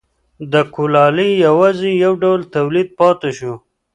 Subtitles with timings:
[0.51, 3.53] د کولالۍ یوازې یو ډول تولید پاتې شو